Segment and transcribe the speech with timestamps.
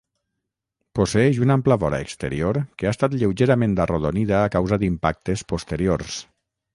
[0.99, 6.17] Posseeix una ampla vora exterior que ha estat lleugerament arrodonida a causa d'impactes posteriors.